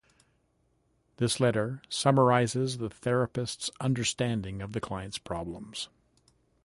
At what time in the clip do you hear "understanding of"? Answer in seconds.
3.79-4.73